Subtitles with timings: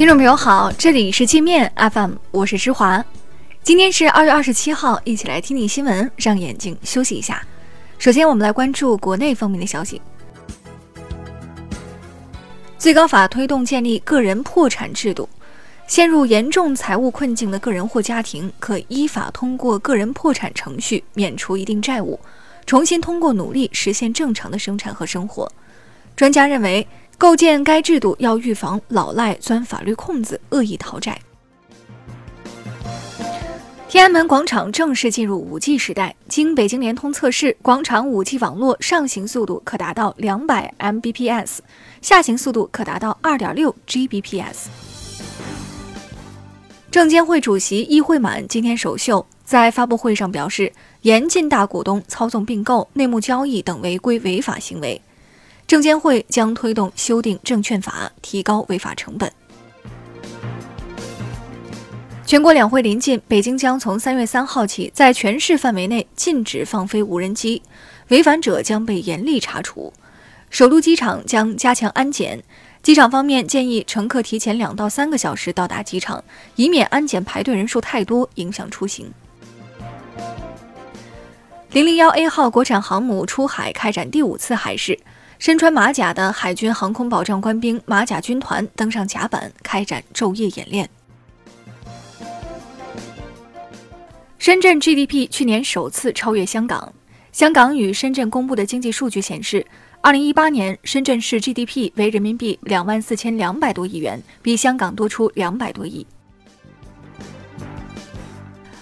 [0.00, 3.04] 听众朋友好，这里是界面 FM，我是芝华。
[3.62, 7.46] 今天是二月二十七号，一起来听听新闻，让眼睛休息一下。
[7.98, 10.00] 首先，我们来关注国内方面的消息。
[12.78, 15.28] 最高法推动建立个人破产制度，
[15.86, 22.18] 陷入严重财务困境的个人或家庭可依法通过个人破产程序免除一定债务，
[22.64, 25.52] 重新通过努力实现正常的生产和生活。
[26.16, 26.86] 专家认为，
[27.20, 31.20] 构建该制度要预防老赖钻法律空子、恶意逃债。
[33.90, 36.16] 天安门广场正式进入 5G 时代。
[36.28, 41.58] 经北京联通测试，广场 5G 网络上行速度可达到200 Mbps，
[42.00, 44.56] 下行速度可达到2.6 Gbps。
[46.90, 54.98] 证监会主席易会满今天首秀，在发布会上表示，严禁大股东操纵并购、内幕交易等违规违法行为。
[55.70, 59.32] 证监会将推动修订证券法，提高违法成本。
[62.26, 67.62] 全国两会临近，北京将从三月三号起在全市范围内禁止放飞无人机，
[68.08, 69.92] 违反者将被严厉查处。
[70.50, 72.42] 首都机场将加强安检，
[72.82, 76.24] 机场方面建议乘客提前两到三个小时到达机场，
[76.56, 79.12] 以免安检排队人数太多影响出行。
[81.70, 84.98] 零零幺 A 号国产航母出海开展第五次海试，
[85.40, 90.86] 身穿马甲的海军航空保障官兵马甲军团登上甲板，开展昼夜演练。
[94.38, 96.92] 深圳 GDP 去年首次超越香港。
[97.32, 99.66] 香港与深圳公布的经济数据显示，
[100.02, 106.06] 二零一八年深圳市 GDP 为人民币两万四千两百多亿元，比香港多出两百多亿。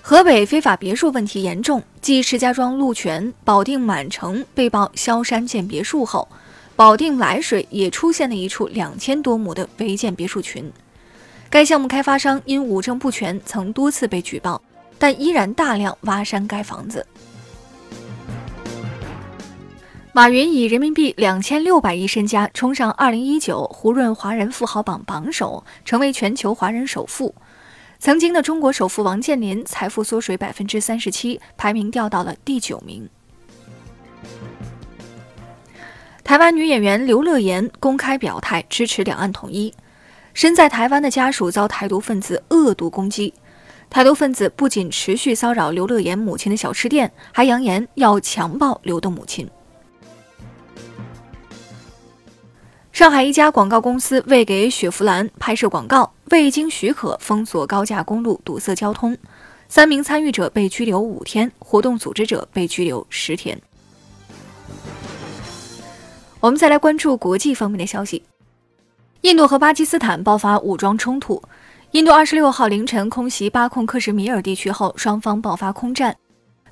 [0.00, 6.26] 河北非法别墅问题严重，继石家庄鹿泉、保定满城被曝萧山建别墅后，
[6.76, 10.70] 保定涞水也出现了一处两千多亩的违建别墅群。
[11.50, 14.62] 该项目开发商因五证不全，曾多次被举报。
[14.98, 17.06] 但依然大量挖山盖房子。
[20.14, 27.34] 马云以人民币两千六百亿身家冲上二零一九胡润华人富豪榜榜首，成为全球华人首富。
[27.98, 33.06] 曾经的中国首富王健林财富缩水百分之三十七，排名掉到了第九名。
[36.26, 39.72] 台湾女演员刘乐言公开表态支持两岸统一。
[40.34, 43.32] 身在台湾的家属遭台独分子恶毒攻击。
[43.88, 49.48] 台独分子不仅持续骚扰刘乐言母亲的小吃店，还扬言要强暴刘的母亲。
[52.90, 59.16] 上海一家广告公司为给雪佛兰拍摄广告，未经许可封锁高架公路，堵塞交通，
[59.68, 63.56] 三名参与者被拘留五天，活动组织者被拘留十天。
[66.46, 68.22] 我们再来关注国际方面的消息，
[69.22, 71.42] 印度和巴基斯坦爆发武装冲突。
[71.90, 76.16] 印度二十六号凌晨空袭巴控克什米尔地区后，双方爆发空战。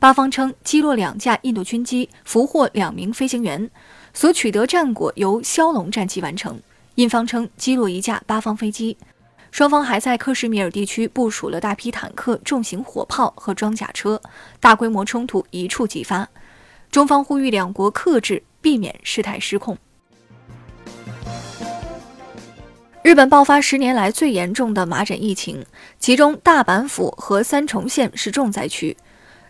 [0.00, 3.70] 巴方称击落两架印度军机，俘获两名飞行员，
[4.12, 6.60] 所取得战果由枭龙战机完成。
[6.96, 8.96] 印方称击落一架巴方飞机。
[9.52, 14.20] 双方还在克什米尔地区部署了大批坦克、重型火炮和装甲车，
[14.58, 16.28] 大规模冲突一触即发。
[16.90, 19.76] 中方呼吁两国克制，避免事态失控。
[23.02, 25.64] 日本爆发十年来最严重的麻疹疫情，
[25.98, 28.96] 其中大阪府和三重县是重灾区，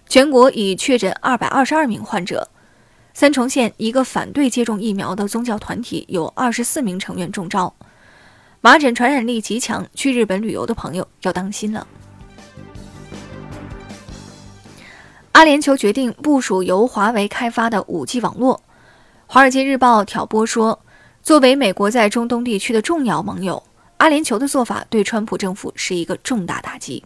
[0.09, 2.49] 全国已确诊二百二十二名患者。
[3.13, 7.75] 三重县一个反对接种疫苗的宗教团体有二十四名成员中招，
[8.61, 11.87] 麻疹传染力极强，去日本旅游的朋友要当心了。
[15.33, 18.57] 阿联酋决定部署由华为开发的 5G 网络，
[19.33, 20.77] 《华尔街日报》挑拨说。
[21.23, 23.63] 作为美国在中东地区的重要盟友，
[23.99, 27.05] 阿联酋的做法对川普政府是一个重大打击。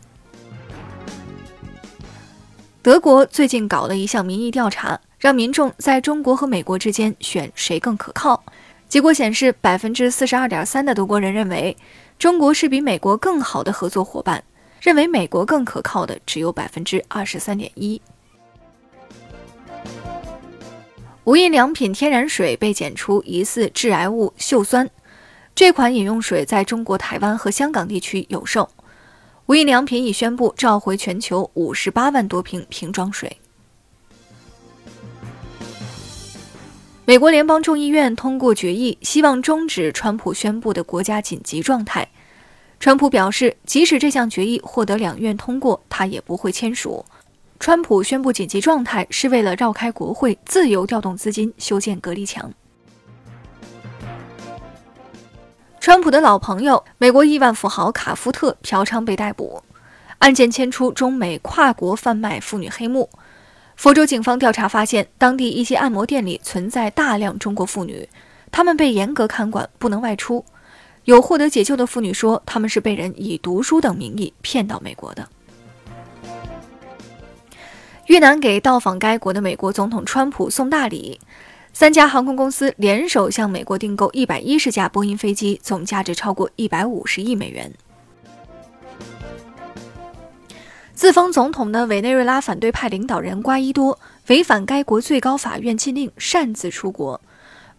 [2.81, 8.43] 德国最近搞了一项民意调查，让民众在中国和美国之间选谁更可靠。
[8.89, 11.77] 结果显示，百分之四十二点三的德国人认为
[12.19, 14.43] 中国是比美国更好的合作伙伴，
[14.81, 18.01] 认为美国更可靠的只有百分之二十三点一。
[21.25, 24.91] 无印良品天然水被检出疑似致癌物溴酸，
[25.55, 28.69] 这款饮用水在中国台湾和香港地区有售。
[29.47, 33.39] 无印良品已宣布召回全球五十八万多瓶瓶装水。
[37.07, 42.07] 美国联邦众议院通过决议，希望终止川普宣布的国家紧急状态。
[42.79, 47.03] 川普表示，即使这项决议获得两院通过，他也不会签署。
[47.65, 52.53] 川普宣布紧急状态是为了绕开国会，自由调动资金修建隔离墙。
[55.81, 59.63] 川普的老朋友美国亿万富豪卡夫特嫖娼被逮捕，
[60.19, 63.09] 案件牵出中美跨国贩卖妇女黑幕。
[63.77, 68.07] 佛州警方调查发现，当地一些按摩店里存在大量中国妇女，
[68.53, 70.45] 她们被严格看管，不能外出。
[71.05, 75.27] 有获得解救的妇女说，她们是被人以读书等名义骗到美国的。
[78.15, 81.19] 越南给到访该国的美国总统川普送大礼，
[81.73, 87.73] 三家航空公司联手向美国订购一百一十架波音飞机，总价值超过一百五十亿美元。
[90.95, 97.21] 自封总统的委内瑞拉反对派领导人瓜伊多违反该国最高法院禁令，擅自出国。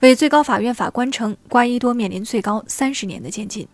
[0.01, 3.65] 委最高法院法官称，瓜伊多面临最高三十年的监禁。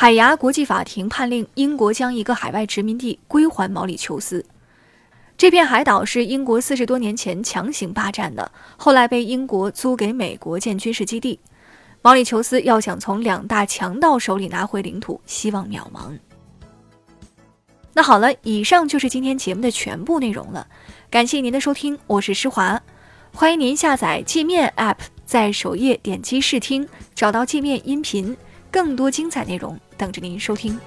[0.00, 4.42] 海牙国际法庭判令英国将一个海外殖民地归还毛里求斯。
[5.36, 11.38] 这片海岛是英国四十多年前强行霸占的，后来被英国租给美国建军事基地。
[12.00, 16.18] 毛里求斯要想从两大强盗手里拿回领土，希望渺茫。
[17.92, 20.66] 那好了，以上就是今天节目的全部内容了。
[21.10, 22.80] 感谢您的收听，我是施华，
[23.34, 28.34] 欢迎您下载界面 App，在首页点击试听，找到界面音频，
[28.70, 30.80] 更多精彩内容等着您收听。